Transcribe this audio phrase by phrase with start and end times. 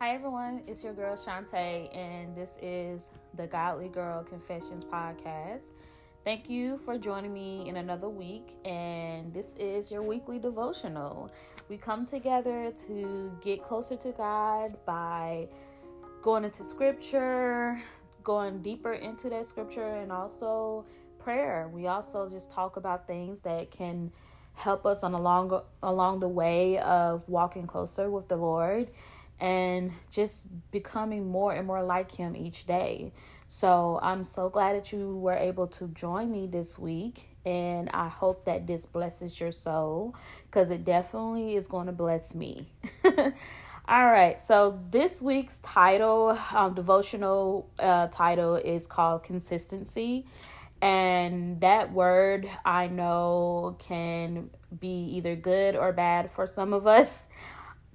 [0.00, 5.72] Hi everyone, it's your girl Shantae, and this is the Godly Girl Confessions podcast.
[6.24, 11.30] Thank you for joining me in another week, and this is your weekly devotional.
[11.68, 15.48] We come together to get closer to God by
[16.22, 17.78] going into scripture,
[18.24, 20.86] going deeper into that scripture, and also
[21.18, 21.70] prayer.
[21.70, 24.12] We also just talk about things that can
[24.54, 28.90] help us on along along the way of walking closer with the Lord
[29.40, 33.12] and just becoming more and more like him each day.
[33.48, 37.26] So I'm so glad that you were able to join me this week.
[37.44, 40.14] And I hope that this blesses your soul
[40.46, 42.68] because it definitely is going to bless me.
[43.88, 50.26] All right, so this week's title, um, devotional uh, title, is called Consistency.
[50.80, 57.24] And that word I know can be either good or bad for some of us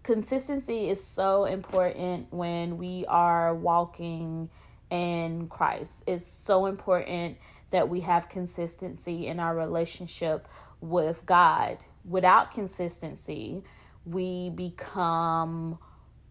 [0.05, 4.49] consistency is so important when we are walking
[4.91, 6.03] in Christ.
[6.05, 7.37] It's so important
[7.71, 10.47] that we have consistency in our relationship
[10.79, 11.79] with God.
[12.07, 13.63] Without consistency,
[14.05, 15.79] we become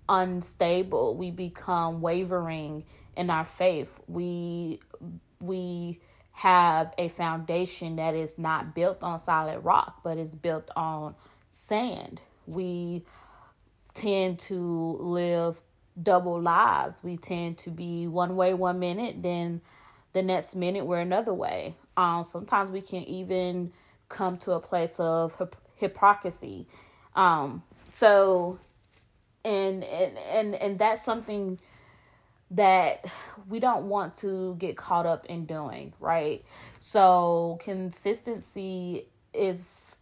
[0.08, 1.16] unstable.
[1.16, 2.84] We become wavering
[3.16, 3.90] in our faith.
[4.06, 4.80] We
[5.40, 11.16] we have a foundation that is not built on solid rock, but is built on
[11.50, 12.20] sand.
[12.46, 13.04] We
[13.94, 14.58] tend to
[15.00, 15.62] live
[16.00, 17.00] double lives.
[17.02, 19.60] We tend to be one way one minute, then
[20.12, 21.76] the next minute we're another way.
[21.96, 23.72] Um, sometimes we can even
[24.08, 25.40] come to a place of
[25.76, 26.66] hypocrisy.
[27.14, 28.58] Um, so,
[29.44, 31.60] and and and and that's something
[32.50, 33.04] that
[33.48, 36.44] we don't want to get caught up in doing, right?
[36.78, 39.96] So, consistency is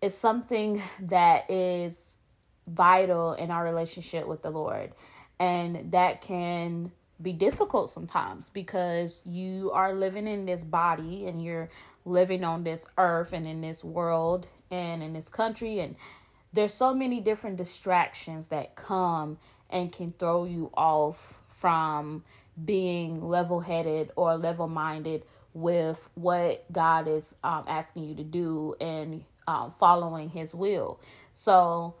[0.00, 2.16] is something that is
[2.66, 4.92] vital in our relationship with the Lord.
[5.38, 11.70] And that can be difficult sometimes because you are living in this body and you're
[12.04, 15.94] living on this earth and in this world and in this country and
[16.52, 19.38] there's so many different distractions that come
[19.70, 22.24] and can throw you off from
[22.62, 25.24] being level-headed or level-minded
[25.54, 31.00] with what God is um, asking you to do and um, following His will.
[31.32, 31.94] So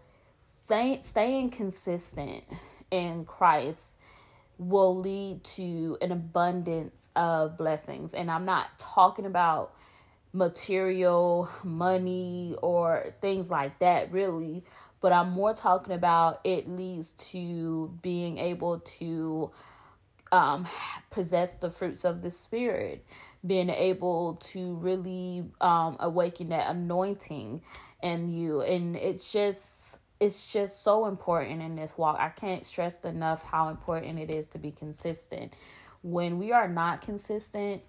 [1.02, 2.44] staying consistent
[2.90, 3.96] in Christ
[4.58, 8.14] will lead to an abundance of blessings.
[8.14, 9.74] And I'm not talking about
[10.32, 14.64] material, money, or things like that, really,
[15.00, 19.50] but I'm more talking about it leads to being able to
[20.30, 20.66] um,
[21.10, 23.04] possess the fruits of the Spirit,
[23.44, 27.62] being able to really um, awaken that anointing
[28.02, 28.62] in you.
[28.62, 29.81] And it's just
[30.22, 32.16] it's just so important in this walk.
[32.20, 35.52] I can't stress enough how important it is to be consistent.
[36.02, 37.82] When we are not consistent,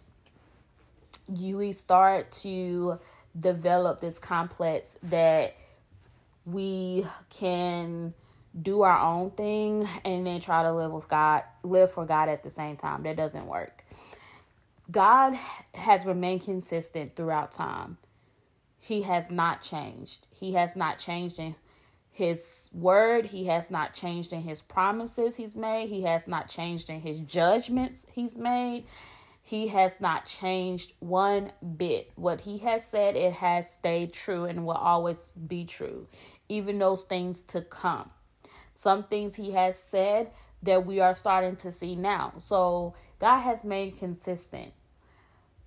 [1.32, 3.00] you we start to
[3.38, 5.56] develop this complex that
[6.44, 8.16] we can
[8.60, 12.42] do our own thing and then try to live with God, live for God at
[12.42, 13.04] the same time.
[13.04, 13.86] That doesn't work.
[14.90, 15.38] God
[15.76, 17.98] has remained consistent throughout time.
[18.80, 20.26] He has not changed.
[20.32, 21.56] He has not changed in
[22.14, 23.26] his word.
[23.26, 25.90] He has not changed in his promises he's made.
[25.90, 28.86] He has not changed in his judgments he's made.
[29.42, 32.12] He has not changed one bit.
[32.16, 36.08] What he has said, it has stayed true and will always be true,
[36.48, 38.12] even those things to come.
[38.74, 40.32] Some things he has said
[40.62, 42.34] that we are starting to see now.
[42.38, 44.74] So God has made consistent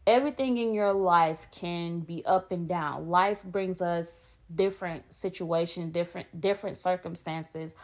[0.06, 3.08] everything in your life can be up and down.
[3.08, 7.74] Life brings us different situations, different different circumstances,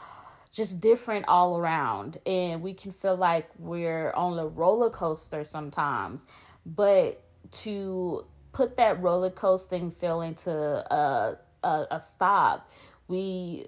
[0.52, 2.18] just different all around.
[2.24, 6.24] And we can feel like we're on a roller coaster sometimes.
[6.64, 7.22] But
[7.62, 12.70] to put that roller coasting feeling to a, a, a stop,
[13.08, 13.66] we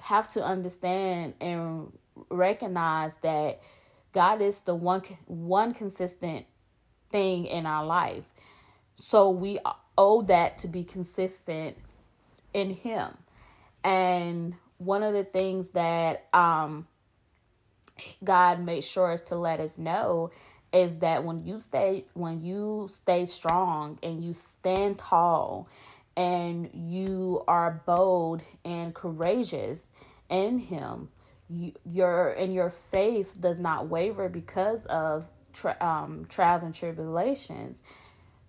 [0.00, 1.92] have to understand and
[2.28, 3.60] recognize that
[4.12, 6.46] God is the one one consistent
[7.14, 8.24] thing in our life.
[8.96, 9.60] So we
[9.96, 11.76] owe that to be consistent
[12.52, 13.16] in Him.
[13.84, 16.88] And one of the things that um,
[18.24, 20.32] God made sure is to let us know
[20.72, 25.68] is that when you stay when you stay strong and you stand tall
[26.16, 29.86] and you are bold and courageous
[30.28, 31.08] in him
[31.48, 37.82] you, your and your faith does not waver because of tri- um, trials and tribulations,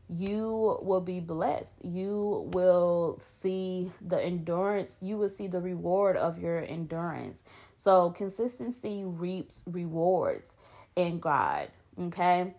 [0.10, 1.84] you will be blessed.
[1.84, 7.44] You will see the endurance, you will see the reward of your endurance.
[7.78, 10.56] So, consistency reaps rewards
[10.96, 11.70] in God,
[12.00, 12.54] okay?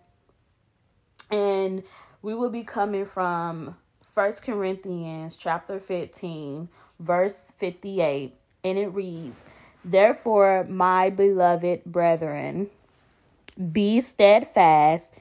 [1.31, 1.83] And
[2.21, 9.43] we will be coming from First Corinthians chapter 15, verse 58, and it reads,
[9.83, 12.69] Therefore, my beloved brethren,
[13.71, 15.19] be steadfast,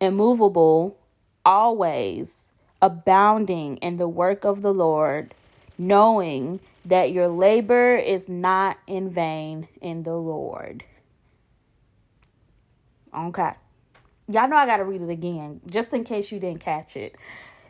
[0.00, 0.98] immovable,
[1.44, 2.50] always
[2.80, 5.34] abounding in the work of the Lord,
[5.78, 10.84] knowing that your labor is not in vain in the Lord.
[13.16, 13.52] Okay.
[14.28, 17.16] Y'all know I got to read it again just in case you didn't catch it.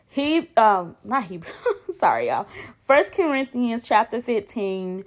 [0.09, 1.51] He um not Hebrew.
[1.97, 2.47] sorry y'all.
[2.83, 5.03] First Corinthians chapter 15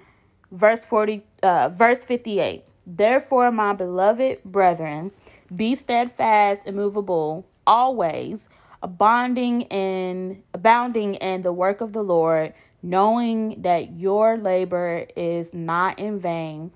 [0.53, 2.65] verse 40 uh verse 58.
[2.97, 5.13] Therefore my beloved brethren,
[5.55, 8.49] be steadfast, immovable, always
[8.83, 12.53] abounding in abounding in the work of the Lord,
[12.83, 16.73] knowing that your labor is not in vain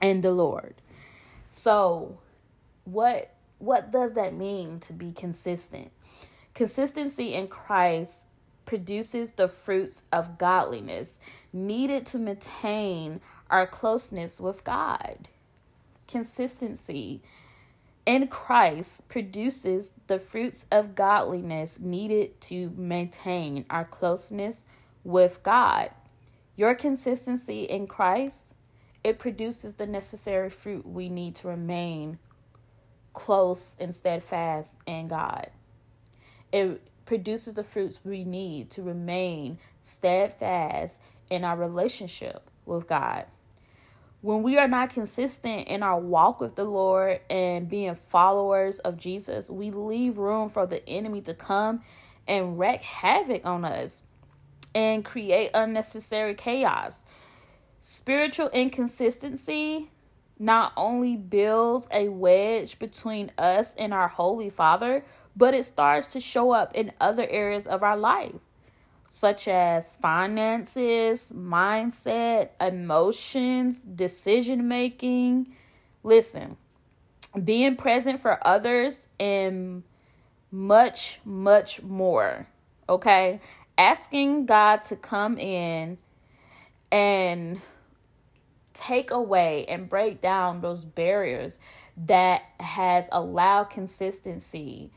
[0.00, 0.74] in the Lord.
[1.48, 2.18] So,
[2.84, 5.90] what what does that mean to be consistent?
[6.54, 8.26] Consistency in Christ
[8.66, 11.18] produces the fruits of godliness
[11.52, 13.20] needed to maintain
[13.54, 15.28] our closeness with God.
[16.08, 17.22] Consistency
[18.04, 24.64] in Christ produces the fruits of godliness needed to maintain our closeness
[25.04, 25.90] with God.
[26.56, 28.54] Your consistency in Christ,
[29.04, 32.18] it produces the necessary fruit we need to remain
[33.12, 35.50] close and steadfast in God.
[36.52, 40.98] It produces the fruits we need to remain steadfast
[41.30, 43.26] in our relationship with God
[44.24, 48.96] when we are not consistent in our walk with the Lord and being followers of
[48.96, 51.82] Jesus, we leave room for the enemy to come
[52.26, 54.02] and wreak havoc on us
[54.74, 57.04] and create unnecessary chaos.
[57.82, 59.90] Spiritual inconsistency
[60.38, 65.04] not only builds a wedge between us and our Holy Father,
[65.36, 68.40] but it starts to show up in other areas of our life
[69.14, 75.46] such as finances, mindset, emotions, decision making.
[76.02, 76.56] Listen,
[77.44, 79.84] being present for others, and
[80.50, 82.48] much, much more.
[82.88, 83.40] Okay?
[83.78, 85.96] Asking God to come in
[86.90, 87.60] and
[88.72, 91.60] take away and break down those barriers
[91.96, 94.90] that has allowed consistency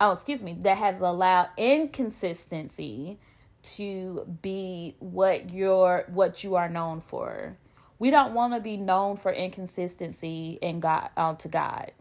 [0.00, 3.16] oh excuse me that has allowed inconsistency
[3.62, 7.56] to be what you're what you are known for.
[7.98, 11.92] We don't want to be known for inconsistency in God onto uh, God.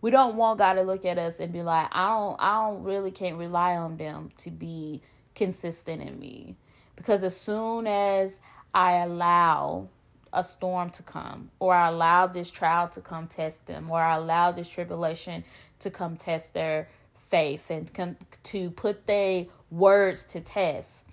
[0.00, 2.82] We don't want God to look at us and be like, I don't I don't
[2.82, 5.02] really can't rely on them to be
[5.34, 6.56] consistent in me.
[6.96, 8.38] Because as soon as
[8.74, 9.88] I allow
[10.32, 14.16] a storm to come, or I allow this trial to come test them, or I
[14.16, 15.44] allow this tribulation
[15.80, 16.88] to come test their
[17.28, 21.04] faith and come to put their words to test.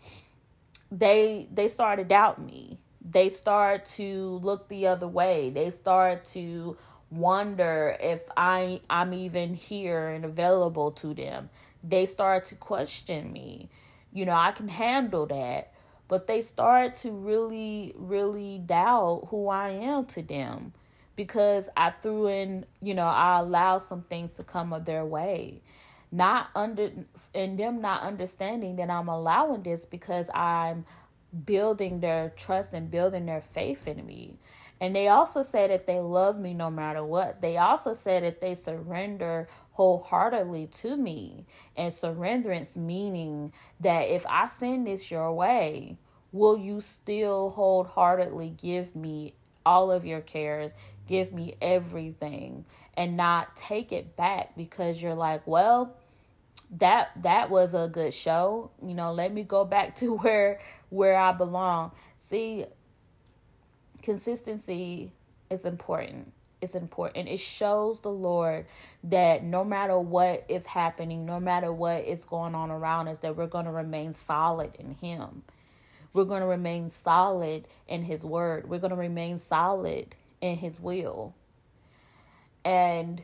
[0.92, 2.80] They they start to doubt me.
[3.02, 5.50] They start to look the other way.
[5.50, 6.78] They start to
[7.12, 11.50] wonder if i i'm even here and available to them.
[11.84, 13.70] They start to question me.
[14.12, 15.72] You know i can handle that
[16.10, 20.74] but they start to really really doubt who i am to them
[21.16, 25.62] because i threw in you know i allowed some things to come of their way
[26.12, 26.92] not under
[27.36, 30.86] and them not understanding that I'm allowing this because I'm
[31.46, 34.38] building their trust and building their faith in me.
[34.82, 37.42] And they also say that they love me no matter what.
[37.42, 41.46] They also say that they surrender wholeheartedly to me.
[41.76, 45.98] And surrenderance meaning that if I send this your way,
[46.32, 49.34] will you still wholeheartedly give me
[49.66, 50.74] all of your cares,
[51.08, 55.96] give me everything, and not take it back because you're like, well,
[56.78, 58.72] that that was a good show.
[58.86, 60.60] You know, let me go back to where
[60.90, 61.92] where I belong.
[62.18, 62.66] See,
[64.02, 65.14] consistency
[65.50, 66.34] is important.
[66.62, 67.30] It's important.
[67.30, 68.66] It shows the Lord
[69.06, 73.38] that no matter what is happening, no matter what is going on around us, that
[73.38, 75.44] we're going to remain solid in Him.
[76.12, 78.70] We're going to remain solid in His Word.
[78.70, 81.34] We're going to remain solid in His will.
[82.66, 83.24] And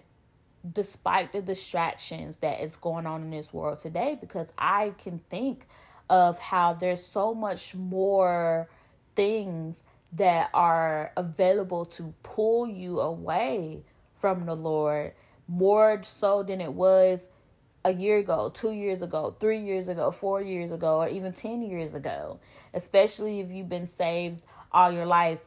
[0.73, 5.67] despite the distractions that is going on in this world today because I can think
[6.09, 8.69] of how there's so much more
[9.15, 13.83] things that are available to pull you away
[14.15, 15.13] from the Lord
[15.47, 17.29] more so than it was
[17.83, 21.61] a year ago, two years ago, three years ago, four years ago, or even 10
[21.61, 22.39] years ago,
[22.73, 24.41] especially if you've been saved
[24.71, 25.39] all your life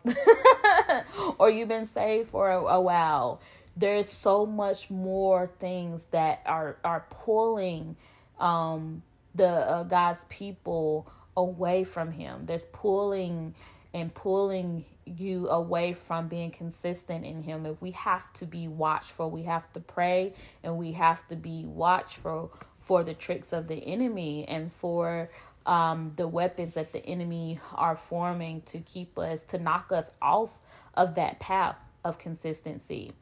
[1.38, 3.40] or you've been saved for a, a while.
[3.78, 7.96] There's so much more things that are, are pulling
[8.40, 9.02] um,
[9.34, 12.42] the uh, God's people away from Him.
[12.42, 13.54] There's pulling
[13.94, 17.64] and pulling you away from being consistent in him.
[17.66, 19.30] If we have to be watchful.
[19.30, 23.76] We have to pray and we have to be watchful for the tricks of the
[23.76, 25.30] enemy and for
[25.66, 30.58] um, the weapons that the enemy are forming to keep us to knock us off
[30.94, 33.12] of that path of consistency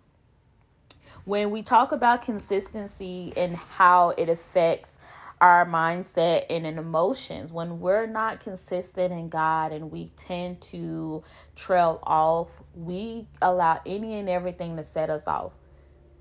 [1.27, 4.97] when we talk about consistency and how it affects
[5.41, 11.25] our mindset and in emotions when we're not consistent in God and we tend to
[11.57, 15.53] trail off, we allow any and everything to set us off,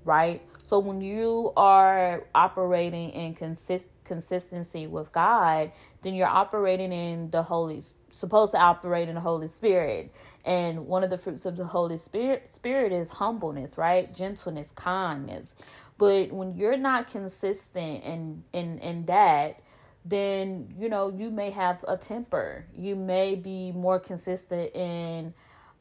[0.04, 0.42] right?
[0.64, 5.70] So when you are operating in consist consistency with God,
[6.02, 7.80] then you're operating in the Holy
[8.16, 10.12] supposed to operate in the Holy Spirit.
[10.44, 14.12] And one of the fruits of the Holy Spirit spirit is humbleness, right?
[14.14, 15.54] Gentleness, kindness.
[15.98, 19.60] But when you're not consistent in in in that,
[20.04, 22.66] then you know you may have a temper.
[22.76, 25.34] You may be more consistent in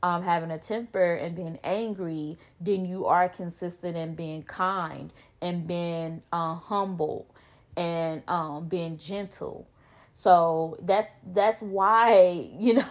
[0.03, 5.11] um, having a temper and being angry than you are consistent in being kind
[5.41, 7.27] and being uh, humble
[7.77, 9.67] and um, being gentle.
[10.15, 12.87] So that's that's why you know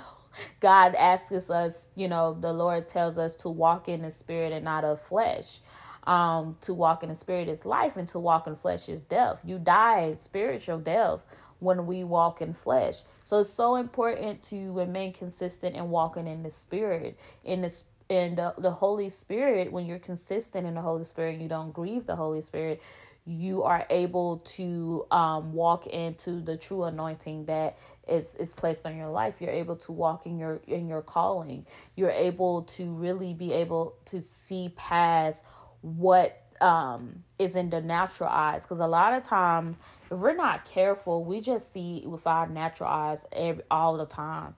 [0.61, 1.87] God asks us.
[1.97, 5.61] You know the Lord tells us to walk in the spirit and not of flesh.
[6.07, 9.41] Um, to walk in the spirit is life, and to walk in flesh is death.
[9.45, 11.21] You die spiritual death
[11.61, 12.97] when we walk in flesh.
[13.27, 17.75] So it's so important to remain consistent and walking in the spirit, in the
[18.09, 19.73] in the, the Holy Spirit.
[19.73, 22.83] When you're consistent in the Holy Spirit, you don't grieve the Holy Spirit.
[23.27, 27.79] You are able to um, walk into the true anointing that
[28.09, 29.37] is is placed on your life.
[29.41, 31.67] You're able to walk in your in your calling.
[31.97, 35.43] You're able to really be able to see past
[35.81, 38.63] what um is in the natural eyes.
[38.63, 39.79] Because a lot of times
[40.11, 44.55] if we're not careful we just see with our natural eyes every all the time.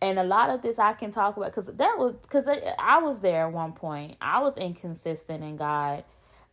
[0.00, 3.20] And a lot of this i can talk about because that was because I, was
[3.20, 4.16] there at one point.
[4.20, 6.04] I was inconsistent in god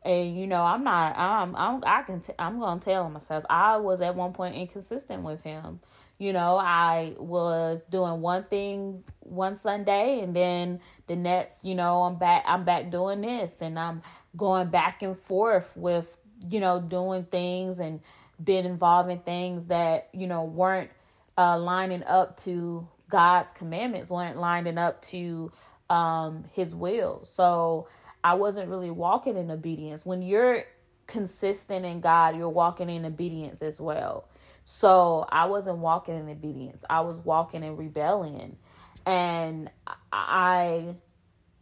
[0.05, 3.43] and you know i'm not i'm i'm i can t- i'm gonna tell myself.
[3.50, 5.79] I was at one point inconsistent with him.
[6.17, 12.03] You know i was doing one thing one sunday and then the next you know
[12.03, 14.01] i'm back i'm back doing this and i'm
[14.38, 16.17] going back and forth with
[16.50, 18.00] you know doing things and
[18.41, 20.89] being involved in things that you know weren't
[21.38, 25.51] uh, lining up to god's commandments weren't lining up to
[25.89, 27.27] um his will.
[27.33, 27.88] So
[28.25, 30.63] i wasn't really walking in obedience when you're
[31.08, 34.27] consistent in god you're walking in obedience as well
[34.67, 36.84] so I wasn't walking in obedience.
[36.89, 38.58] I was walking in rebellion.
[39.05, 39.70] And
[40.12, 40.96] I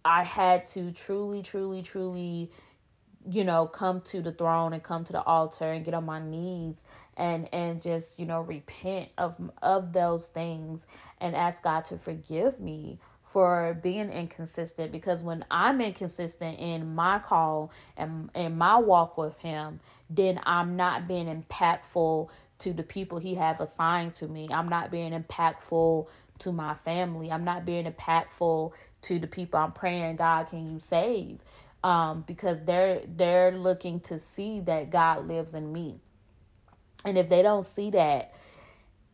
[0.06, 2.50] I had to truly, truly, truly,
[3.30, 6.20] you know, come to the throne and come to the altar and get on my
[6.20, 6.86] knees
[7.18, 10.88] and and just, you know, repent of of those things
[11.20, 13.00] and ask God to forgive me
[13.34, 19.36] for being inconsistent because when I'm inconsistent in my call and in my walk with
[19.40, 24.50] him, then I'm not being impactful to the people he have assigned to me.
[24.52, 26.08] I'm not being impactful
[26.40, 27.32] to my family.
[27.32, 28.72] I'm not being impactful
[29.02, 31.40] to the people I'm praying, God, can you save?
[31.84, 36.00] Um, because they're they're looking to see that God lives in me.
[37.04, 38.34] And if they don't see that,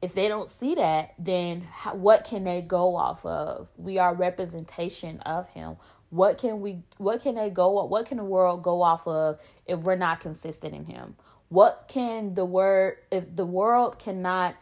[0.01, 3.69] if they don't see that, then how, what can they go off of?
[3.77, 5.77] We are representation of him.
[6.09, 9.81] What can we what can they go what can the world go off of if
[9.81, 11.15] we're not consistent in him?
[11.49, 14.55] What can the word if the world cannot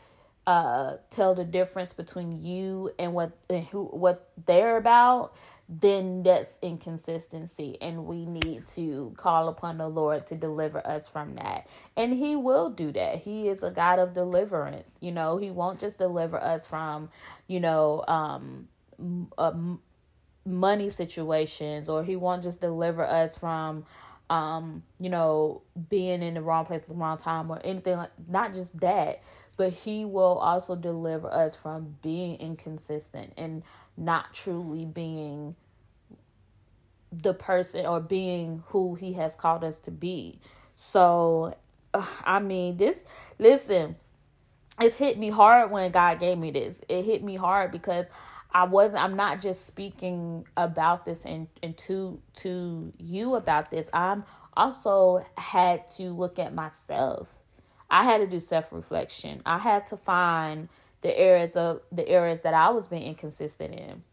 [0.45, 5.33] uh tell the difference between you and what and who what they're about,
[5.69, 11.35] then that's inconsistency and we need to call upon the Lord to deliver us from
[11.35, 11.67] that.
[11.97, 13.17] And he will do that.
[13.17, 14.95] He is a God of deliverance.
[15.01, 17.09] You know, he won't just deliver us from,
[17.47, 18.69] you know, um
[19.37, 19.51] uh,
[20.45, 23.85] money situations or he won't just deliver us from
[24.29, 28.11] um, you know, being in the wrong place at the wrong time or anything like
[28.27, 29.21] not just that,
[29.55, 33.63] but he will also deliver us from being inconsistent and
[33.97, 35.55] not truly being
[37.11, 40.39] the person or being who he has called us to be.
[40.75, 41.55] So,
[42.23, 43.03] I mean, this,
[43.39, 43.95] listen,
[44.79, 46.81] it's hit me hard when God gave me this.
[46.87, 48.09] It hit me hard because
[48.51, 53.89] I wasn't I'm not just speaking about this and, and to to you about this.
[53.93, 54.23] I'm
[54.55, 57.29] also had to look at myself.
[57.89, 59.41] I had to do self reflection.
[59.45, 60.69] I had to find
[61.07, 64.03] the areas of the areas that I was being inconsistent in.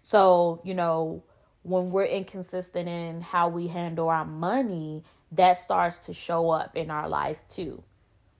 [0.00, 1.22] So, you know,
[1.64, 6.90] when we're inconsistent in how we handle our money, that starts to show up in
[6.90, 7.82] our life too.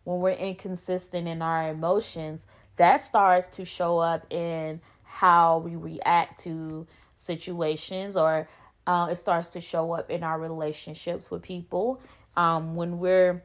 [0.05, 6.41] When we're inconsistent in our emotions, that starts to show up in how we react
[6.45, 6.87] to
[7.19, 8.49] situations or
[8.87, 12.01] uh, it starts to show up in our relationships with people
[12.35, 13.43] um, when we're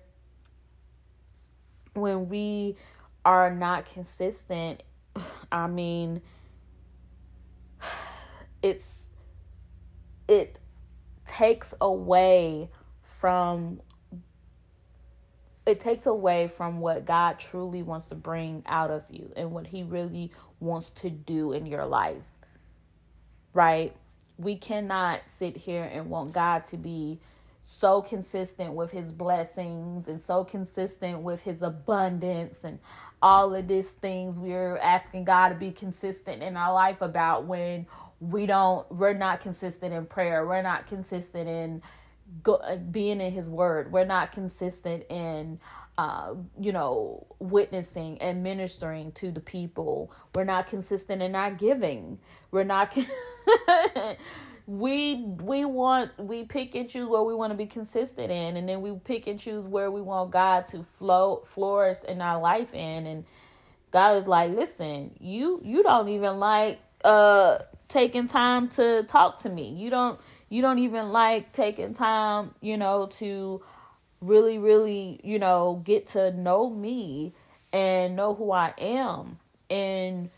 [1.93, 2.77] when we
[3.25, 4.84] are not consistent
[5.51, 6.22] i mean
[8.62, 9.01] it's
[10.27, 10.60] it
[11.25, 12.70] takes away
[13.20, 13.82] from
[15.65, 19.67] it takes away from what God truly wants to bring out of you and what
[19.67, 22.24] he really wants to do in your life.
[23.53, 23.96] Right?
[24.38, 27.20] We cannot sit here and want God to be
[27.67, 32.77] so consistent with his blessings and so consistent with his abundance and
[33.24, 34.38] all of these things.
[34.38, 37.88] We're asking God to be consistent in our life about when
[38.19, 40.45] we don't we're not consistent in prayer.
[40.45, 41.81] We're not consistent in
[42.43, 43.91] go, being in his word.
[43.91, 45.60] We're not consistent in
[45.98, 50.12] uh, you know witnessing and ministering to the people.
[50.36, 52.19] We're not consistent in our giving.
[52.51, 52.95] We're not
[54.67, 58.67] we we want we pick and choose where we want to be consistent in and
[58.67, 62.74] then we pick and choose where we want god to flow flourish in our life
[62.74, 63.25] in and
[63.91, 69.50] god is like listen you you don't even like uh taking time to talk to
[69.50, 69.69] me.
[69.69, 70.19] You don't
[70.50, 73.62] you don't even like taking time you know to
[74.22, 77.34] really really you know get to know me
[77.74, 79.39] and know who i am.
[79.69, 80.29] And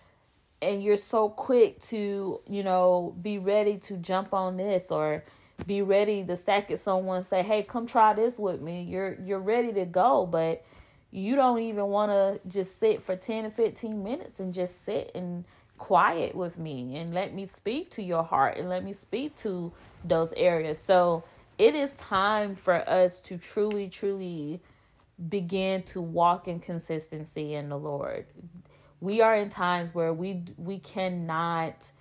[0.61, 5.23] and you're so quick to you know be ready to jump on this or
[5.65, 8.83] be ready to stack at someone say hey come try this with me.
[8.83, 10.63] You're you're ready to go but
[11.11, 15.11] you don't even want to just sit for 10 to 15 minutes and just sit
[15.15, 15.45] and
[15.77, 19.71] quiet with me and let me speak to your heart and let me speak to
[20.03, 20.79] those areas.
[20.79, 21.23] So
[21.57, 24.59] it is time for us to truly truly
[25.29, 28.27] begin to walk in consistency in the lord
[28.99, 31.91] we are in times where we we cannot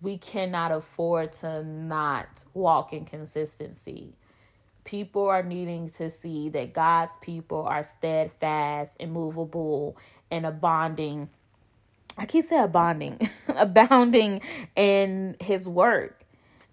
[0.00, 4.14] we cannot afford to not walk in consistency.
[4.84, 9.96] People are needing to see that God's people are steadfast, immovable,
[10.30, 11.28] and abounding.
[12.16, 14.40] I keep saying abounding, abounding
[14.76, 16.22] in His work.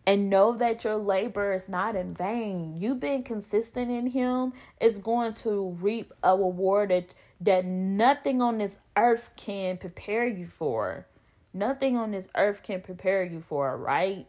[0.05, 2.75] And know that your labor is not in vain.
[2.77, 4.51] You've been consistent in Him
[4.81, 10.45] is going to reap a reward that that nothing on this earth can prepare you
[10.45, 11.07] for.
[11.53, 14.27] Nothing on this earth can prepare you for, right?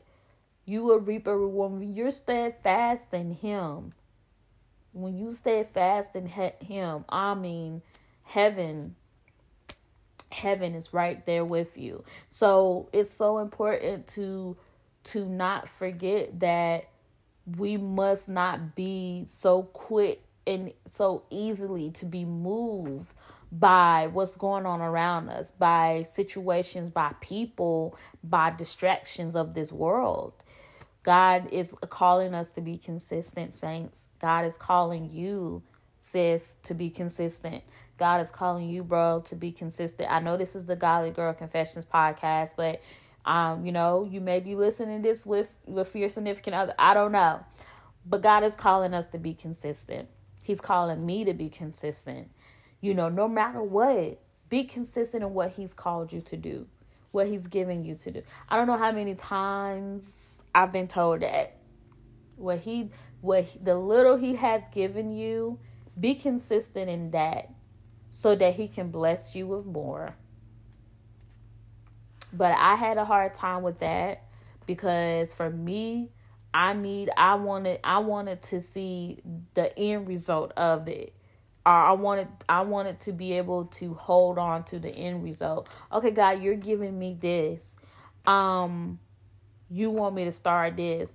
[0.66, 3.92] You will reap a reward when you're steadfast in Him.
[4.92, 7.83] When you steadfast in Him, I mean,
[8.24, 8.96] heaven,
[10.31, 12.05] heaven is right there with you.
[12.29, 14.57] So it's so important to
[15.05, 16.87] to not forget that
[17.59, 23.12] we must not be so quick and so easily to be moved
[23.50, 30.33] by what's going on around us, by situations, by people, by distractions of this world.
[31.04, 34.09] God is calling us to be consistent, saints.
[34.20, 35.62] God is calling you,
[35.98, 37.62] sis, to be consistent.
[37.96, 40.11] God is calling you, bro, to be consistent.
[40.11, 42.83] I know this is the Godly Girl Confessions podcast, but
[43.24, 46.74] um, you know, you may be listening to this with with your significant other.
[46.78, 47.44] I don't know.
[48.07, 50.09] But God is calling us to be consistent.
[50.44, 52.30] He's calling me to be consistent.
[52.83, 56.66] You know, no matter what, be consistent in what He's called you to do,
[57.12, 58.22] what He's giving you to do.
[58.50, 61.57] I don't know how many times I've been told that
[62.37, 62.90] what He,
[63.22, 65.59] what the little He has given you,
[65.98, 67.48] be consistent in that
[68.11, 70.14] so that He can bless you with more.
[72.35, 74.24] But I had a hard time with that
[74.66, 76.11] because for me,
[76.54, 79.18] I need I wanted I wanted to see
[79.54, 81.12] the end result of it.
[81.66, 85.68] Or I wanted I wanted to be able to hold on to the end result.
[85.92, 87.74] Okay, God, you're giving me this.
[88.24, 89.00] Um
[89.68, 91.12] you want me to start this,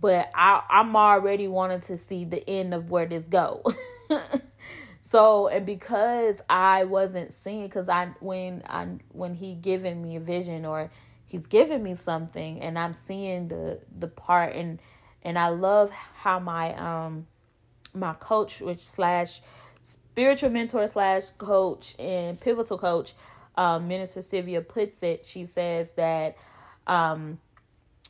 [0.00, 3.64] but I I'm already wanting to see the end of where this go.
[5.00, 10.20] so and because I wasn't seeing cuz I when I when he given me a
[10.20, 10.92] vision or
[11.26, 14.80] he's giving me something and I'm seeing the the part and
[15.22, 17.26] and I love how my um
[17.92, 19.42] my coach which slash
[19.80, 23.14] spiritual mentor slash coach and pivotal coach
[23.56, 26.36] um, minister Sylvia puts it she says that
[26.86, 27.38] um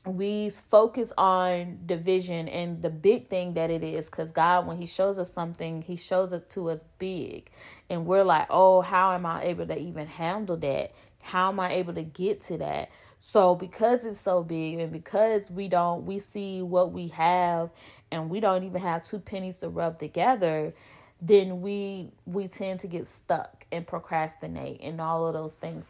[0.07, 4.87] we focus on division and the big thing that it is because God, when He
[4.87, 7.51] shows us something, He shows it to us big.
[7.91, 10.93] And we're like, oh, how am I able to even handle that?
[11.21, 12.91] How am I able to get to that?
[13.19, 17.71] So, because it's so big and because we don't, we see what we have
[18.11, 20.73] and we don't even have two pennies to rub together,
[21.21, 25.87] then we we tend to get stuck and procrastinate and all of those things.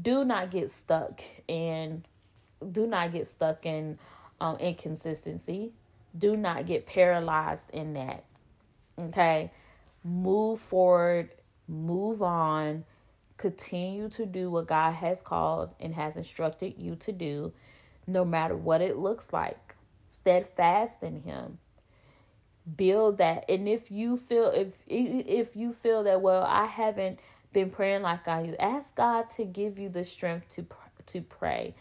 [0.00, 2.04] Do not get stuck in
[2.72, 3.98] do not get stuck in
[4.40, 5.72] um, inconsistency.
[6.16, 8.24] Do not get paralyzed in that.
[8.98, 9.50] Okay.
[10.04, 11.30] Move forward,
[11.68, 12.84] move on,
[13.36, 17.52] continue to do what God has called and has instructed you to do,
[18.06, 19.74] no matter what it looks like.
[20.10, 21.58] Steadfast in Him.
[22.76, 27.20] Build that, and if you feel if if you feel that well, I haven't
[27.52, 30.66] been praying like I used, ask God to give you the strength to
[31.06, 31.74] to pray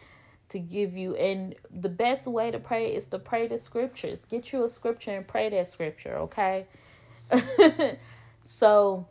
[0.49, 4.53] to give you and the best way to pray is to pray the scriptures get
[4.53, 6.67] you a scripture and pray that scripture okay
[8.45, 9.07] so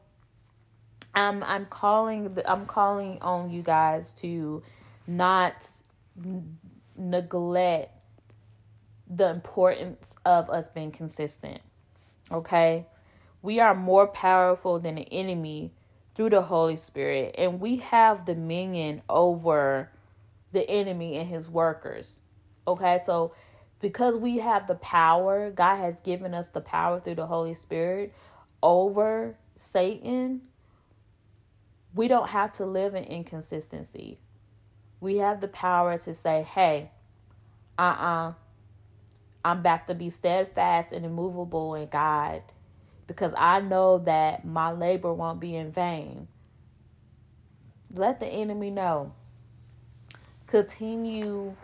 [1.15, 4.63] i'm i'm calling i'm calling on you guys to
[5.07, 5.69] not
[6.25, 6.59] n-
[6.97, 7.91] neglect
[9.09, 11.61] the importance of us being consistent
[12.31, 12.87] okay
[13.43, 15.73] we are more powerful than the enemy
[16.15, 19.91] through the holy spirit and we have dominion over
[20.55, 22.21] the enemy and his workers.
[22.67, 23.35] Okay, so
[23.81, 28.15] because we have the power, God has given us the power through the Holy Spirit
[28.63, 30.43] over Satan.
[31.95, 34.19] We don't have to live in inconsistency.
[35.01, 36.91] We have the power to say, hey,
[37.79, 38.33] uh uh-uh, uh,
[39.45, 42.43] i am back to be steadfast and immovable in God
[43.07, 46.29] because I know that my labor won't be in vain.
[47.93, 49.13] Let the enemy know
[50.47, 51.55] continue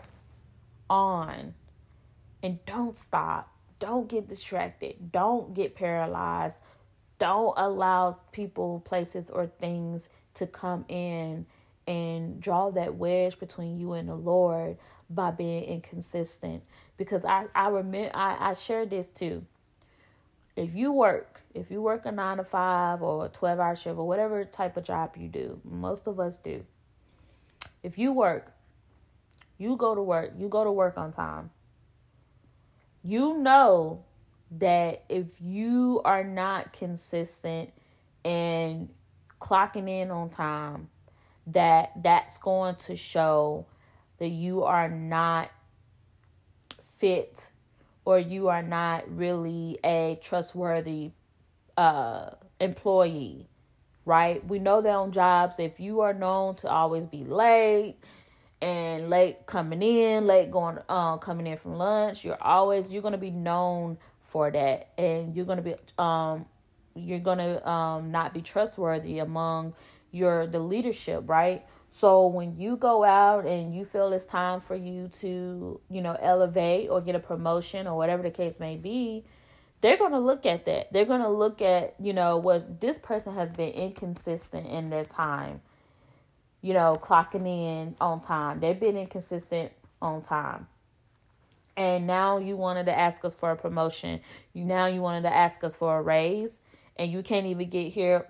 [0.89, 1.53] on
[2.43, 3.51] and don't stop.
[3.79, 5.11] Don't get distracted.
[5.11, 6.61] Don't get paralyzed.
[7.17, 11.45] Don't allow people, places, or things to come in
[11.87, 14.77] and draw that wedge between you and the Lord
[15.09, 16.63] by being inconsistent.
[16.97, 19.45] Because I, I remember I, I shared this too.
[20.55, 23.97] If you work, if you work a nine to five or a twelve hour shift
[23.97, 26.65] or whatever type of job you do, most of us do.
[27.83, 28.53] If you work
[29.61, 31.51] you go to work, you go to work on time.
[33.03, 34.03] You know
[34.57, 37.71] that if you are not consistent
[38.25, 38.89] and
[39.51, 40.89] clocking in on time,
[41.47, 43.65] that that's going to show
[44.19, 45.51] that you are not
[46.97, 47.49] fit
[48.05, 51.11] or you are not really a trustworthy
[51.77, 53.47] uh employee
[54.05, 54.45] right?
[54.47, 57.97] We know that on jobs if you are known to always be late
[58.61, 63.17] and late coming in, late going um coming in from lunch, you're always you're gonna
[63.17, 66.45] be known for that, and you're gonna be um
[66.95, 69.73] you're gonna um not be trustworthy among
[70.11, 71.65] your the leadership, right?
[71.89, 76.17] So when you go out and you feel it's time for you to, you know,
[76.21, 79.25] elevate or get a promotion or whatever the case may be,
[79.81, 80.93] they're going to look at that.
[80.93, 85.03] They're going to look at, you know, what this person has been inconsistent in their
[85.03, 85.59] time
[86.61, 88.59] you know, clocking in on time.
[88.59, 90.67] They've been inconsistent on time.
[91.75, 94.21] And now you wanted to ask us for a promotion.
[94.53, 96.61] You now you wanted to ask us for a raise
[97.01, 98.27] and you can't even get here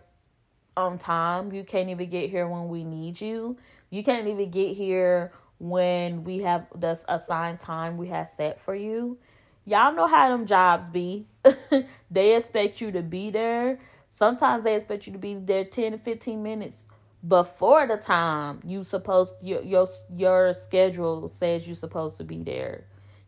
[0.78, 1.52] on time.
[1.52, 3.58] You can't even get here when we need you.
[3.90, 8.74] You can't even get here when we have the assigned time we have set for
[8.74, 9.18] you.
[9.66, 11.28] Y'all know how them jobs be.
[12.10, 13.78] they expect you to be there.
[14.10, 16.88] Sometimes they expect you to be there 10 to 15 minutes
[17.28, 22.86] before the time you supposed your your your schedule says you're supposed to be there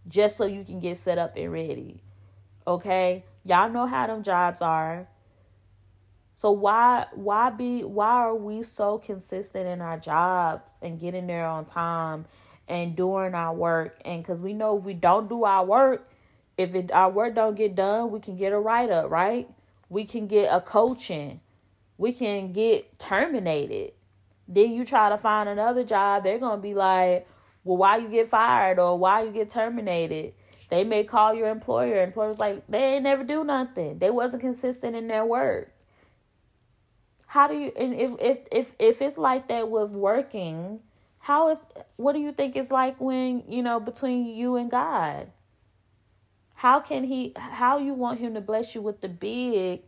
[0.07, 2.01] just so you can get set up and ready
[2.65, 5.07] okay y'all know how them jobs are
[6.35, 11.45] so why why be why are we so consistent in our jobs and getting there
[11.45, 12.25] on time
[12.67, 16.09] and doing our work and because we know if we don't do our work
[16.57, 19.49] if it our work don't get done we can get a write up right
[19.89, 21.39] we can get a coaching
[21.97, 23.93] we can get terminated.
[24.47, 27.27] Then you try to find another job, they're going to be like,
[27.63, 30.33] well, why you get fired or why you get terminated?
[30.69, 32.03] They may call your employer.
[32.03, 33.99] Employer's like, they ain't never do nothing.
[33.99, 35.72] They wasn't consistent in their work.
[37.33, 40.81] How do you and if if if if it's like that with working,
[41.17, 41.65] how is
[41.95, 45.31] what do you think it's like when, you know, between you and God?
[46.53, 49.81] How can he how you want him to bless you with the big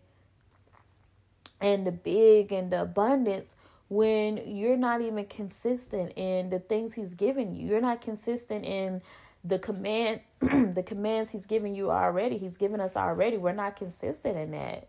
[1.61, 3.53] and the big and the abundance
[3.89, 7.67] when you're not even consistent in the things he's given you.
[7.67, 9.03] You're not consistent in
[9.43, 14.35] the command the commands he's giving you already he's given us already we're not consistent
[14.35, 14.87] in that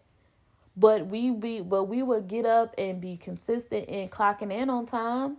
[0.77, 4.87] but we be but we would get up and be consistent in clocking in on
[4.87, 5.39] time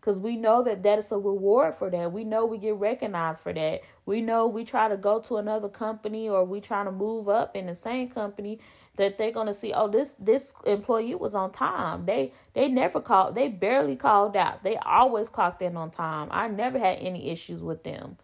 [0.00, 2.12] because we know that that is a reward for that.
[2.12, 3.82] We know we get recognized for that.
[4.06, 7.54] We know we try to go to another company or we try to move up
[7.54, 8.58] in the same company
[8.96, 12.06] that they're gonna see oh this this employee was on time.
[12.06, 14.62] They they never called they barely called out.
[14.62, 16.28] They always clocked in on time.
[16.30, 18.16] I never had any issues with them.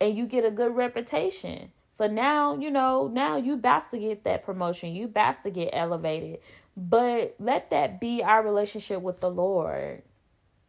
[0.00, 4.22] And you get a good reputation so now you know now you about to get
[4.24, 4.94] that promotion.
[4.94, 6.40] You about to get elevated.
[6.76, 10.02] But let that be our relationship with the lord.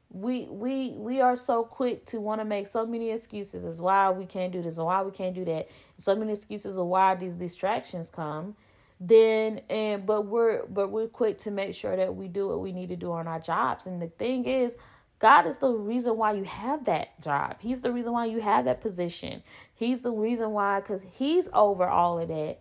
[0.10, 4.10] We we we are so quick to want to make so many excuses as why
[4.12, 5.68] we can't do this or why we can't do that.
[5.98, 8.56] So many excuses of why these distractions come.
[9.02, 12.72] Then and but we're but we're quick to make sure that we do what we
[12.72, 13.86] need to do on our jobs.
[13.86, 14.78] And the thing is
[15.20, 18.66] god is the reason why you have that job he's the reason why you have
[18.66, 19.42] that position
[19.74, 22.58] he's the reason why because he's over all of that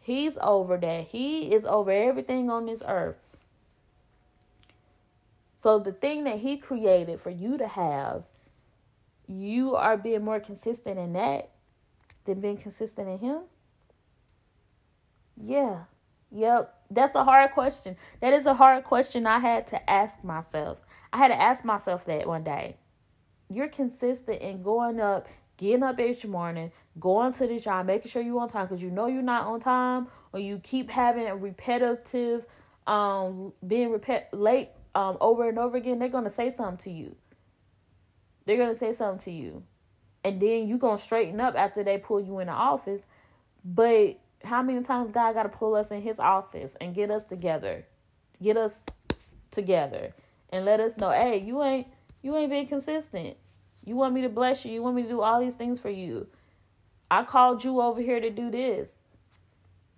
[0.00, 3.36] he's over that he is over everything on this earth
[5.54, 8.24] so the thing that he created for you to have
[9.28, 11.50] you are being more consistent in that
[12.24, 13.40] than being consistent in him
[15.36, 15.84] yeah.
[16.32, 16.74] Yep.
[16.90, 17.96] That's a hard question.
[18.20, 20.78] That is a hard question I had to ask myself.
[21.12, 22.76] I had to ask myself that one day.
[23.48, 28.22] You're consistent in going up, getting up each morning, going to the job, making sure
[28.22, 31.36] you're on time because you know you're not on time, or you keep having a
[31.36, 32.46] repetitive,
[32.86, 35.98] um, being repeat late, um, over and over again.
[35.98, 37.14] They're gonna say something to you.
[38.44, 39.62] They're gonna say something to you,
[40.24, 43.06] and then you're gonna straighten up after they pull you in the office.
[43.64, 47.24] But how many times God got to pull us in his office and get us
[47.24, 47.86] together,
[48.40, 48.80] get us
[49.50, 50.12] together
[50.56, 51.86] and let us know, hey, you ain't
[52.22, 53.36] you ain't being consistent.
[53.84, 54.72] You want me to bless you.
[54.72, 56.26] You want me to do all these things for you.
[57.08, 58.96] I called you over here to do this.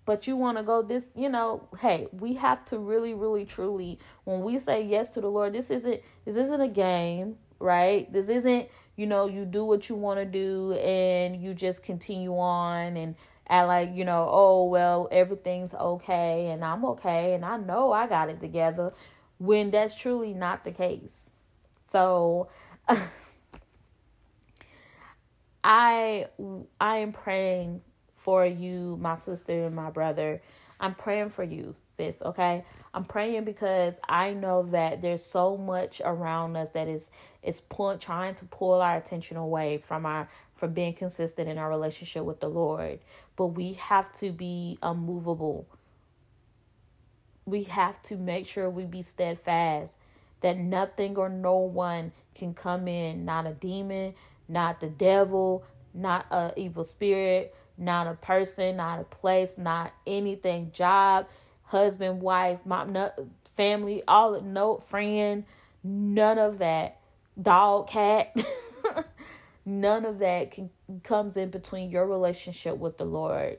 [0.05, 3.99] But you want to go this, you know, hey, we have to really really truly
[4.25, 8.11] when we say yes to the Lord, this isn't this isn't a game, right?
[8.13, 12.37] This isn't, you know, you do what you want to do and you just continue
[12.37, 13.15] on and
[13.49, 18.07] at like you know oh well everything's okay and i'm okay and i know i
[18.07, 18.93] got it together
[19.39, 21.31] when that's truly not the case
[21.87, 22.49] so
[25.65, 26.27] i
[26.81, 27.81] i am praying
[28.15, 30.43] for you my sister and my brother
[30.81, 36.03] i'm praying for you sis okay i'm praying because i know that there's so much
[36.05, 37.11] around us that is
[37.43, 41.69] is pull, trying to pull our attention away from our from being consistent in our
[41.71, 42.99] relationship with the Lord.
[43.37, 45.67] But we have to be unmovable.
[47.49, 49.95] We have to make sure we be steadfast,
[50.41, 54.15] that nothing or no one can come in, not a demon,
[54.49, 60.71] not the devil, not a evil spirit, not a person, not a place, not anything,
[60.73, 61.27] job,
[61.63, 63.11] husband, wife, mom, no,
[63.57, 65.45] family, all no friend,
[65.83, 67.01] none of that,
[67.41, 68.37] dog, cat.
[69.69, 70.71] None of that can,
[71.03, 73.59] comes in between your relationship with the Lord.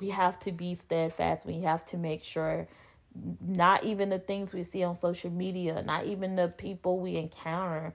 [0.00, 1.44] We have to be steadfast.
[1.44, 2.68] We have to make sure
[3.14, 7.94] not even the things we see on social media, not even the people we encounter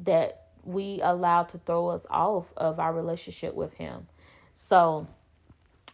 [0.00, 4.06] that we allow to throw us off of our relationship with him.
[4.54, 5.06] So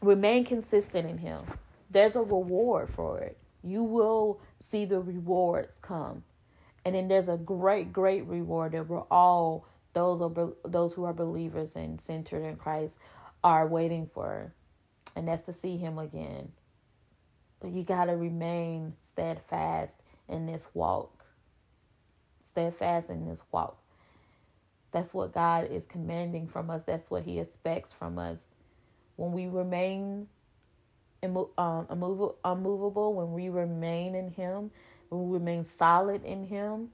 [0.00, 1.42] remain consistent in him.
[1.90, 3.36] There's a reward for it.
[3.62, 6.22] You will see the rewards come.
[6.84, 11.12] And then there's a great, great reward that we're all those are those who are
[11.12, 12.98] believers and centered in Christ
[13.42, 14.52] are waiting for,
[15.16, 16.52] and that's to see Him again.
[17.60, 19.94] But you got to remain steadfast
[20.28, 21.24] in this walk.
[22.42, 23.78] Steadfast in this walk.
[24.92, 26.82] That's what God is commanding from us.
[26.82, 28.48] That's what He expects from us.
[29.16, 30.28] When we remain
[31.22, 34.70] immo- um, immovable, unmovable, when we remain in Him,
[35.10, 36.90] when we remain solid in Him,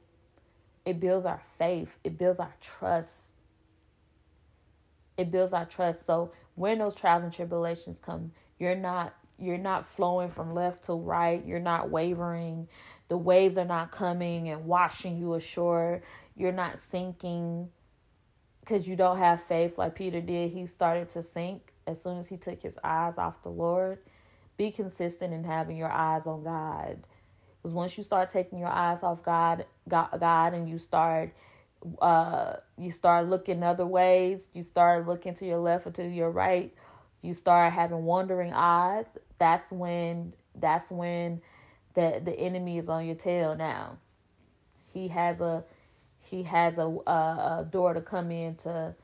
[0.84, 3.34] it builds our faith, it builds our trust.
[5.16, 6.04] It builds our trust.
[6.04, 10.94] So when those trials and tribulations come, you're not you're not flowing from left to
[10.94, 11.44] right.
[11.44, 12.68] You're not wavering.
[13.08, 16.02] The waves are not coming and washing you ashore.
[16.34, 17.68] You're not sinking
[18.60, 20.50] because you don't have faith like Peter did.
[20.50, 23.98] He started to sink as soon as he took his eyes off the Lord.
[24.56, 26.98] Be consistent in having your eyes on God.
[27.62, 31.32] Because once you start taking your eyes off God, God, God, and you start,
[32.00, 34.48] uh, you start looking other ways.
[34.52, 36.74] You start looking to your left or to your right.
[37.22, 39.06] You start having wandering eyes.
[39.38, 40.34] That's when.
[40.54, 41.42] That's when
[41.94, 43.54] the the enemy is on your tail.
[43.56, 43.98] Now,
[44.92, 45.64] he has a
[46.20, 48.94] he has a, a, a door to come in to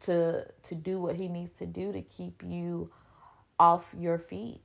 [0.00, 2.90] to to do what he needs to do to keep you
[3.58, 4.60] off your feet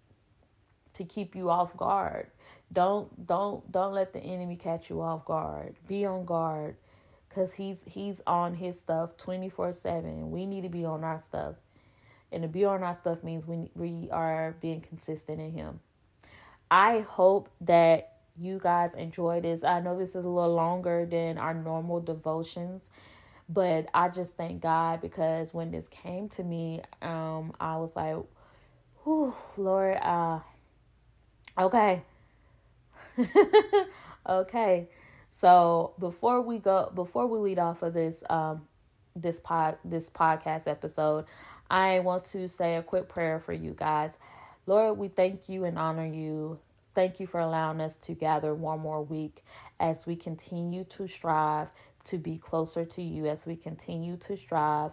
[0.94, 2.28] to keep you off guard
[2.72, 6.76] don't don't don't let the enemy catch you off guard be on guard
[7.28, 11.56] because he's he's on his stuff 24 7 we need to be on our stuff
[12.32, 15.80] and to be on our stuff means we we are being consistent in him.
[16.72, 19.64] I hope that you guys enjoy this.
[19.64, 22.90] I know this is a little longer than our normal devotions
[23.52, 28.16] but i just thank god because when this came to me um i was like
[29.04, 30.40] whew, lord uh
[31.60, 32.04] okay.
[34.28, 34.88] Okay.
[35.32, 38.68] So before we go, before we lead off of this um
[39.16, 41.26] this pod this podcast episode,
[41.70, 44.18] I want to say a quick prayer for you guys.
[44.68, 46.60] Lord, we thank you and honor you.
[46.96, 49.44] Thank you for allowing us to gather one more week
[49.80, 51.70] as we continue to strive
[52.06, 54.92] to be closer to you, as we continue to strive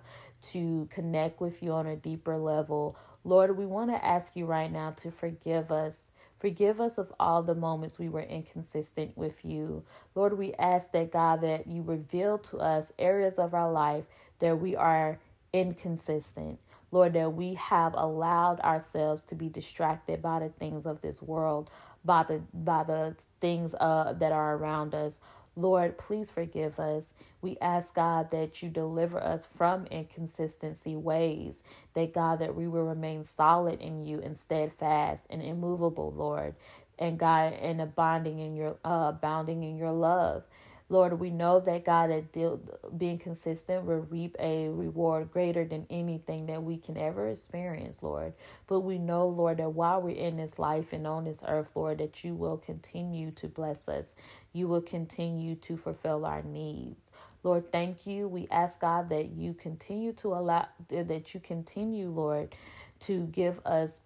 [0.53, 2.97] to connect with you on a deeper level.
[3.25, 7.43] Lord, we want to ask you right now to forgive us Forgive us of all
[7.43, 9.85] the moments we were inconsistent with you.
[10.15, 14.05] Lord, we ask that God that you reveal to us areas of our life
[14.41, 15.19] that we are
[15.53, 16.61] inconsistent.
[16.93, 21.71] Lord, that we have allowed ourselves to be distracted by the things of this world,
[22.05, 25.21] by the by the things uh, that are around us.
[25.57, 27.13] Lord, please forgive us.
[27.43, 31.63] We ask God that you deliver us from inconsistency ways,
[31.95, 36.55] that God, that we will remain solid in you and steadfast and immovable, Lord,
[36.99, 40.45] and God, and abounding in your uh, abounding in your love.
[40.89, 42.61] Lord, we know that God, that deal,
[42.97, 48.35] being consistent will reap a reward greater than anything that we can ever experience, Lord.
[48.69, 51.99] But we know, Lord, that while we're in this life and on this earth, Lord,
[51.99, 54.15] that you will continue to bless us.
[54.53, 57.11] You will continue to fulfill our needs.
[57.43, 58.29] Lord, thank you.
[58.29, 62.55] We ask God that you continue to allow, that you continue, Lord,
[63.01, 64.03] to give us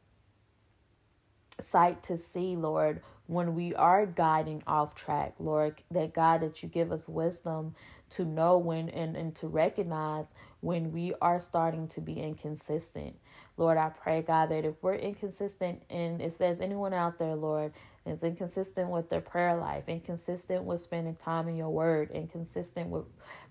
[1.60, 6.68] sight to see, Lord, when we are guiding off track, Lord, that God, that you
[6.68, 7.76] give us wisdom
[8.10, 10.26] to know when and, and to recognize
[10.62, 13.14] when we are starting to be inconsistent.
[13.56, 17.72] Lord, I pray, God, that if we're inconsistent and if there's anyone out there, Lord,
[18.06, 23.04] is inconsistent with their prayer life, inconsistent with spending time in your word, inconsistent with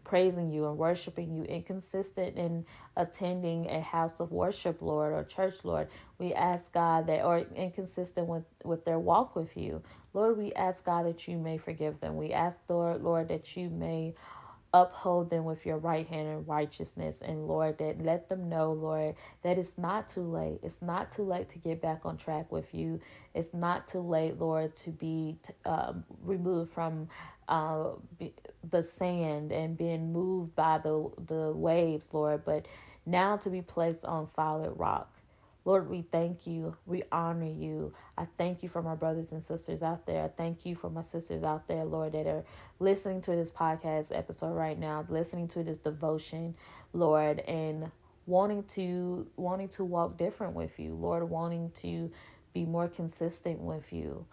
[0.04, 2.66] praising you and worshiping you, inconsistent in
[2.98, 5.88] attending a house of worship, Lord, or church, Lord.
[6.18, 9.84] We ask God that, or inconsistent with, with their walk with you.
[10.14, 12.18] Lord, we ask God that you may forgive them.
[12.18, 14.16] We ask, Lord, Lord, that you may
[14.74, 17.22] uphold them with your right hand in righteousness.
[17.22, 20.60] And lord that let them know lord that it's not too late.
[20.64, 23.02] It's not too late to get back on track with you.
[23.34, 27.10] It's not too late lord to be uh, removed from
[27.48, 27.92] uh,
[28.70, 32.46] the sand and being moved by the the waves lord.
[32.46, 32.68] But
[33.06, 35.12] now to be placed on solid rock
[35.70, 36.76] Lord, we thank you.
[36.88, 37.94] We honor you.
[38.18, 40.24] I thank you for my brothers and sisters out there.
[40.24, 42.44] I thank you for my sisters out there, Lord, that are
[42.80, 46.56] listening to this podcast episode right now, listening to this devotion,
[46.92, 47.92] Lord, and
[48.26, 52.12] wanting to wanting to walk different with you, Lord, wanting to
[52.52, 54.26] be more consistent with you.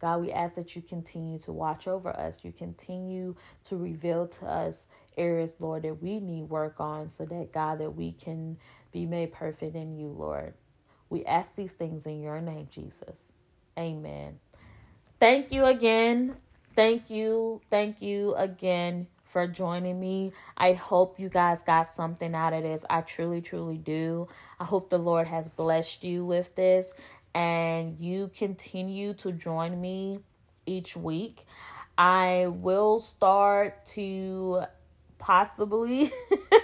[0.00, 2.38] God, we ask that you continue to watch over us.
[2.42, 4.86] You continue to reveal to us
[5.18, 8.58] areas, Lord, that we need work on so that, God, that we can
[8.92, 10.54] be made perfect in you, Lord.
[11.10, 13.32] We ask these things in your name, Jesus.
[13.78, 14.38] Amen.
[15.20, 16.36] Thank you again.
[16.74, 17.60] Thank you.
[17.70, 20.32] Thank you again for joining me.
[20.56, 22.84] I hope you guys got something out of this.
[22.88, 24.28] I truly, truly do.
[24.60, 26.92] I hope the Lord has blessed you with this
[27.34, 30.20] and you continue to join me
[30.66, 31.44] each week.
[31.98, 34.62] I will start to
[35.18, 36.12] possibly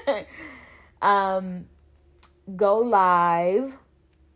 [1.03, 1.67] um
[2.57, 3.77] go live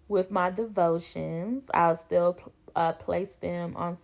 [0.08, 1.70] with my devotions.
[1.72, 2.38] I'll still
[2.76, 3.96] uh, place them on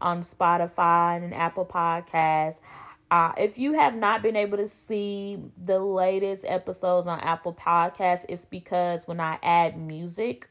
[0.00, 2.60] on Spotify and Apple Podcasts.
[3.10, 8.24] Uh, if you have not been able to see the latest episodes on Apple Podcasts,
[8.28, 10.48] it's because when I add music,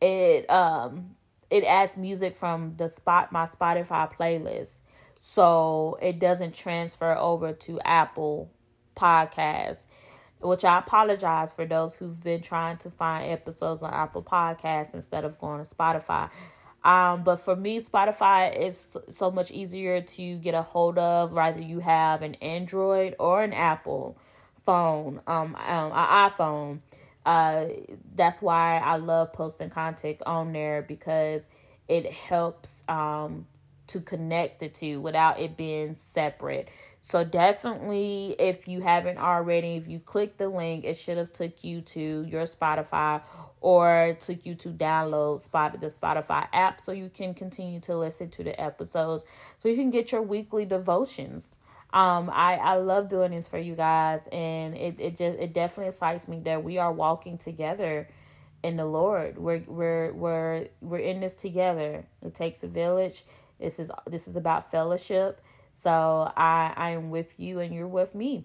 [0.00, 1.16] it um
[1.50, 4.78] it adds music from the spot my Spotify playlist.
[5.20, 8.50] So it doesn't transfer over to Apple
[8.96, 9.86] Podcasts
[10.40, 15.24] which I apologize for those who've been trying to find episodes on Apple Podcasts instead
[15.24, 16.30] of going to Spotify.
[16.84, 21.60] Um, but for me, Spotify is so much easier to get a hold of, whether
[21.60, 24.16] you have an Android or an Apple
[24.64, 26.78] phone, um, um an iPhone.
[27.26, 27.66] Uh,
[28.14, 31.42] that's why I love posting content on there because
[31.88, 33.46] it helps um
[33.88, 36.68] to connect the two without it being separate.
[37.08, 41.64] So definitely if you haven't already, if you click the link, it should have took
[41.64, 43.22] you to your Spotify
[43.62, 48.28] or took you to download spot the Spotify app so you can continue to listen
[48.28, 49.24] to the episodes
[49.56, 51.54] so you can get your weekly devotions.
[51.94, 55.88] Um, I, I love doing this for you guys and it, it just it definitely
[55.88, 58.06] excites me that we are walking together
[58.62, 59.38] in the Lord.
[59.38, 62.04] We're we're we're we're in this together.
[62.20, 63.24] It takes a village.
[63.58, 65.40] This is this is about fellowship.
[65.78, 68.44] So I I am with you and you're with me.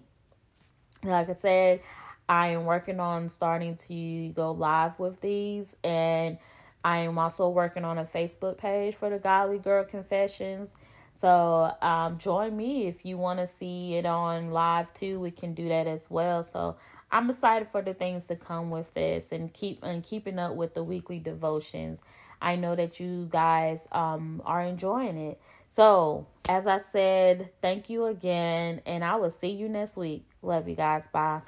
[1.02, 1.80] Like I said,
[2.28, 6.38] I am working on starting to go live with these and
[6.82, 10.74] I am also working on a Facebook page for the Godly Girl Confessions.
[11.16, 15.20] So um, join me if you want to see it on live too.
[15.20, 16.42] We can do that as well.
[16.42, 16.76] So
[17.10, 20.74] I'm excited for the things to come with this and keep and keeping up with
[20.74, 22.02] the weekly devotions.
[22.40, 25.40] I know that you guys um, are enjoying it.
[25.74, 30.24] So, as I said, thank you again, and I will see you next week.
[30.40, 31.08] Love you guys.
[31.08, 31.40] Bye.